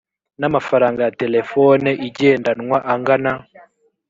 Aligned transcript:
n 0.39 0.41
amafaranga 0.49 0.99
ya 1.05 1.15
telefone 1.21 1.89
igendanwa 2.07 2.77
angana 2.93 3.33